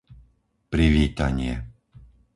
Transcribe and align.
Privítanie 0.73 1.57